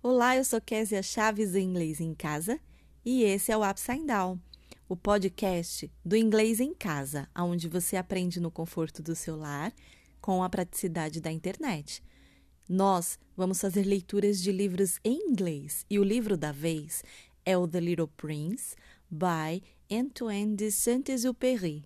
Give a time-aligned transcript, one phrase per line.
[0.00, 2.60] Olá, eu sou Késia Chaves do Inglês em Casa
[3.04, 4.38] e esse é o Upside Down,
[4.88, 9.74] o podcast do Inglês em Casa, onde você aprende no conforto do seu lar
[10.20, 12.00] com a praticidade da internet.
[12.68, 17.02] Nós vamos fazer leituras de livros em inglês e o livro da vez
[17.44, 18.76] é o The Little Prince,
[19.10, 19.60] by
[19.90, 21.84] Antoine de Saint-Exupéry.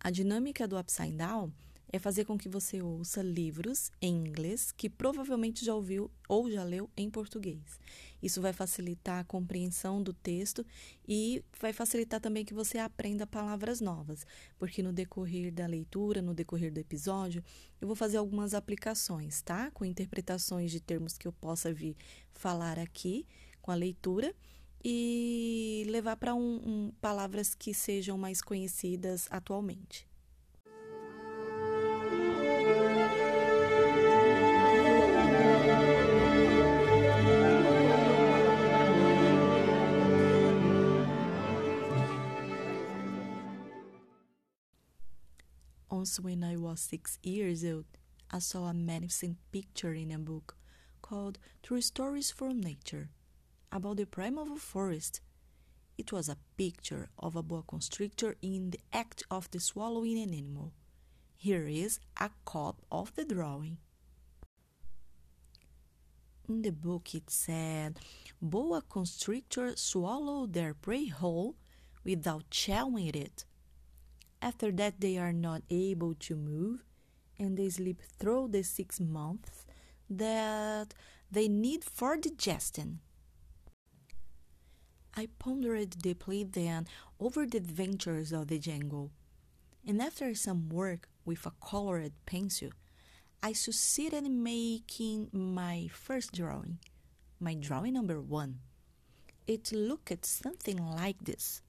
[0.00, 1.52] A dinâmica do Upside Down
[1.90, 6.62] é fazer com que você ouça livros em inglês que provavelmente já ouviu ou já
[6.62, 7.80] leu em português.
[8.22, 10.66] Isso vai facilitar a compreensão do texto
[11.06, 14.26] e vai facilitar também que você aprenda palavras novas,
[14.58, 17.42] porque no decorrer da leitura, no decorrer do episódio,
[17.80, 19.70] eu vou fazer algumas aplicações, tá?
[19.70, 21.96] Com interpretações de termos que eu possa vir
[22.32, 23.24] falar aqui
[23.62, 24.34] com a leitura
[24.84, 30.06] e levar para um, um, palavras que sejam mais conhecidas atualmente.
[45.98, 47.86] Once, when I was six years old,
[48.30, 50.54] I saw a magnificent picture in a book
[51.02, 53.10] called True Stories from Nature
[53.72, 55.20] about the primeval forest.
[55.96, 60.32] It was a picture of a boa constrictor in the act of the swallowing an
[60.34, 60.72] animal.
[61.36, 63.78] Here is a copy of the drawing.
[66.48, 67.98] In the book, it said
[68.40, 71.56] boa constrictors swallow their prey whole
[72.04, 73.44] without chewing it.
[74.40, 76.84] After that, they are not able to move
[77.38, 79.66] and they sleep through the six months
[80.10, 80.94] that
[81.30, 83.00] they need for digestion.
[85.14, 86.86] I pondered deeply then
[87.18, 89.10] over the adventures of the jungle,
[89.86, 92.70] and after some work with a colored pencil,
[93.42, 96.78] I succeeded in making my first drawing,
[97.40, 98.60] my drawing number one.
[99.46, 101.62] It looked something like this.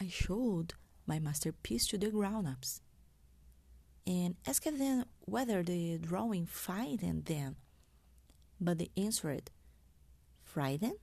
[0.00, 0.74] I showed
[1.06, 2.80] my masterpiece to the grown ups
[4.06, 7.56] and asked them whether the drawing frightened them.
[8.58, 9.50] But they answered,
[10.42, 10.98] Frightened?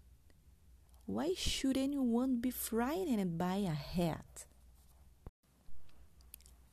[1.05, 4.45] Why should anyone be frightened by a hat?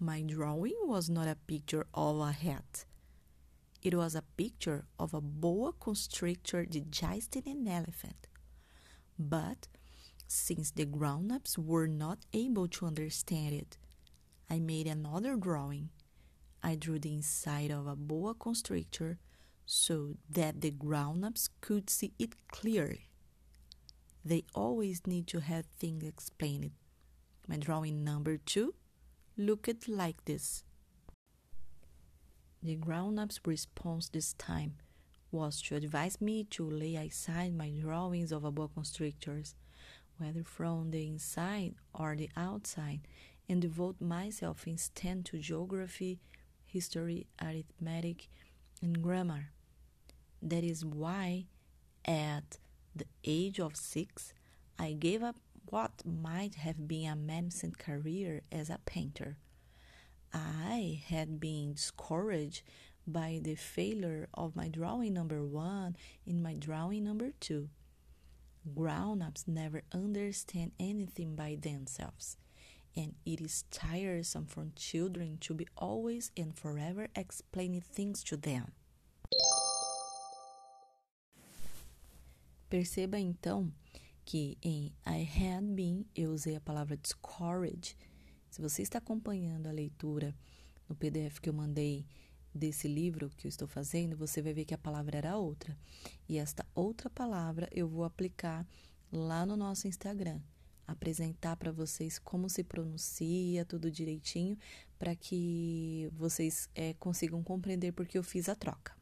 [0.00, 2.84] My drawing was not a picture of a hat.
[3.82, 8.28] It was a picture of a boa constrictor digesting an elephant.
[9.18, 9.68] But
[10.34, 13.78] since the grown ups were not able to understand it,
[14.50, 15.90] I made another drawing.
[16.62, 19.18] I drew the inside of a boa constrictor
[19.64, 23.08] so that the grown ups could see it clearly.
[24.24, 26.72] They always need to have things explained.
[27.46, 28.74] My drawing number two
[29.36, 30.64] looked like this.
[32.62, 34.74] The grown up's response this time
[35.30, 39.54] was to advise me to lay aside my drawings of boa constrictors
[40.18, 43.00] whether from the inside or the outside,
[43.48, 46.20] and devote myself instead to geography,
[46.66, 48.28] history, arithmetic,
[48.82, 49.50] and grammar.
[50.40, 51.46] That is why,
[52.04, 52.58] at
[52.94, 54.32] the age of six,
[54.78, 55.36] I gave up
[55.70, 59.36] what might have been a magnificent career as a painter.
[60.32, 62.62] I had been discouraged
[63.06, 67.68] by the failure of my drawing number one and my drawing number two.
[68.72, 72.38] Grown ups never understand anything by themselves,
[72.96, 78.72] and it is tiresome for children to be always and forever explaining things to them.
[82.70, 83.70] Perceba então
[84.24, 87.94] que em I had been eu usei a palavra discourage.
[88.50, 90.34] Se você está acompanhando a leitura
[90.88, 92.06] no PDF que eu mandei
[92.54, 95.76] desse livro que eu estou fazendo, você vai ver que a palavra era outra.
[96.28, 98.66] E esta outra palavra eu vou aplicar
[99.10, 100.40] lá no nosso Instagram,
[100.86, 104.56] apresentar para vocês como se pronuncia, tudo direitinho,
[104.98, 108.94] para que vocês é, consigam compreender porque eu fiz a troca.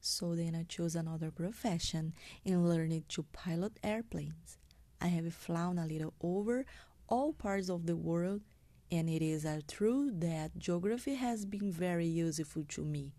[0.00, 2.12] So then I chose another profession
[2.46, 4.58] and learned to pilot airplanes.
[5.00, 6.64] I have flown a little over
[7.06, 8.42] all parts of the world
[8.90, 13.12] and it is a truth that geography has been very useful to me.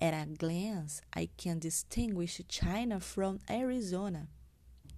[0.00, 4.28] At a glance, I can distinguish China from Arizona.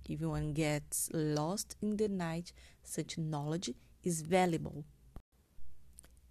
[0.08, 2.52] If one gets lost in the night,
[2.82, 3.70] such knowledge
[4.02, 4.84] is valuable.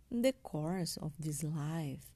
[0.10, 2.12] In the course of this life,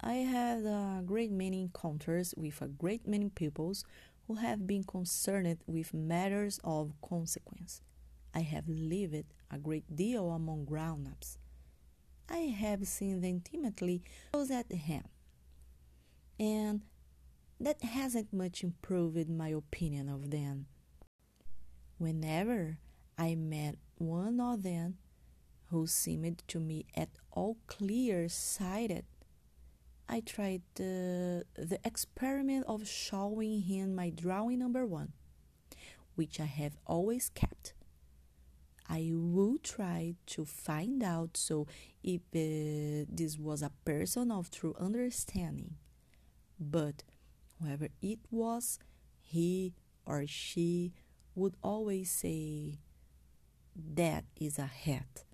[0.00, 3.84] I had a great many encounters with a great many peoples
[4.26, 7.80] who have been concerned with matters of consequence.
[8.34, 11.38] I have lived a great deal among grown ups.
[12.28, 14.02] I have seen them intimately
[14.32, 15.04] close at him.
[16.40, 16.82] And
[17.60, 20.66] that hasn't much improved my opinion of them.
[21.98, 22.78] Whenever
[23.16, 24.98] I met one of them
[25.66, 29.04] who seemed to me at all clear sighted,
[30.08, 35.12] I tried the, the experiment of showing him my drawing number one,
[36.16, 37.74] which I have always kept.
[38.88, 41.66] I will try to find out so
[42.02, 45.76] if uh, this was a person of true understanding.
[46.60, 47.02] But
[47.60, 48.78] whoever it was,
[49.20, 49.72] he
[50.06, 50.92] or she
[51.34, 52.78] would always say,
[53.74, 55.24] That is a hat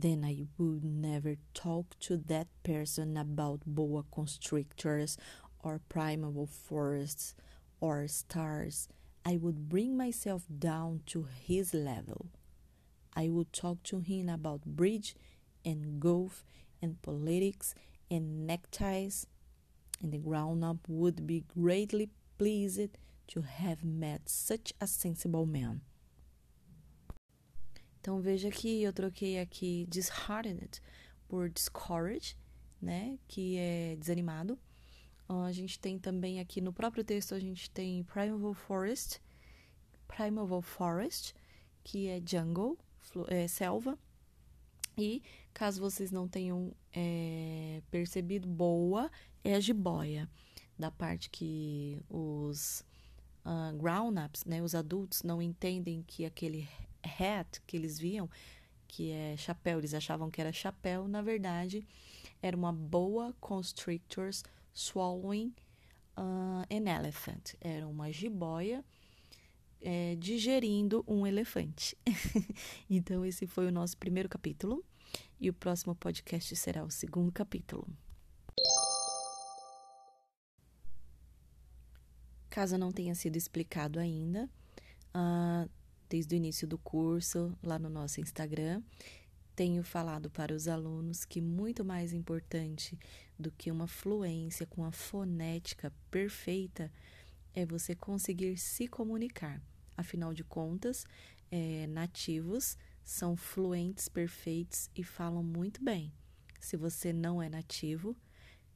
[0.00, 5.16] then I would never talk to that person about boa constrictors
[5.62, 7.34] or primeval forests
[7.80, 8.88] or stars.
[9.24, 12.26] I would bring myself down to his level.
[13.16, 15.14] I would talk to him about bridge
[15.64, 16.44] and golf
[16.82, 17.74] and politics
[18.10, 19.26] and neckties,
[20.02, 22.98] and the grown up would be greatly pleased
[23.28, 25.80] to have met such a sensible man.
[28.00, 30.78] Então veja que eu troquei aqui disheartened
[31.26, 32.36] por discouraged,
[32.82, 34.58] né, que é desanimado.
[35.28, 39.20] A gente tem também aqui no próprio texto a gente tem primeval forest,
[40.06, 41.34] primeval forest,
[41.82, 42.78] que é jungle,
[43.28, 43.98] é selva.
[44.96, 45.22] E
[45.52, 49.10] caso vocês não tenham é, percebido, boa
[49.42, 50.28] é a jiboia,
[50.78, 52.84] da parte que os
[53.44, 56.68] uh, grown-ups, né, os adultos, não entendem que aquele
[57.02, 58.30] hat que eles viam,
[58.86, 61.84] que é chapéu, eles achavam que era chapéu, na verdade
[62.44, 64.44] era uma boa constrictors
[64.74, 65.54] swallowing
[66.18, 67.54] uh, an elephant.
[67.60, 68.84] Era uma jiboia
[69.80, 71.96] é, digerindo um elefante.
[72.90, 74.84] então, esse foi o nosso primeiro capítulo.
[75.40, 77.86] E o próximo podcast será o segundo capítulo.
[82.48, 84.48] Caso não tenha sido explicado ainda,
[85.14, 85.68] uh,
[86.08, 88.80] desde o início do curso, lá no nosso Instagram,
[89.54, 92.98] tenho falado para os alunos que muito mais importante
[93.38, 96.90] do que uma fluência com a fonética perfeita
[97.54, 99.62] é você conseguir se comunicar.
[99.96, 101.04] Afinal de contas,
[101.50, 106.12] é, nativos são fluentes perfeitos e falam muito bem.
[106.58, 108.16] Se você não é nativo,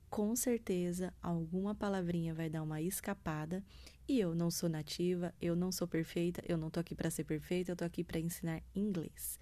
[0.08, 3.64] com certeza alguma palavrinha vai dar uma escapada.
[4.06, 7.24] E eu não sou nativa, eu não sou perfeita, eu não tô aqui para ser
[7.24, 9.38] perfeita, eu tô aqui para ensinar inglês.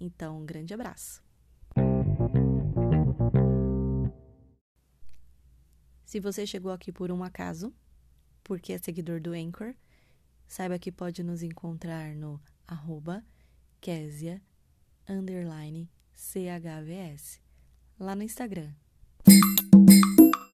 [0.00, 1.22] Então, um grande abraço.
[6.04, 7.72] Se você chegou aqui por um acaso,
[8.42, 9.74] porque é seguidor do Anchor,
[10.46, 13.24] saiba que pode nos encontrar no arroba
[15.08, 17.40] underline CHVS,
[17.98, 18.72] lá no Instagram